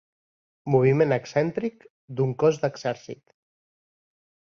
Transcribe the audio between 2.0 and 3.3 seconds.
d'un cos d'exèrcit.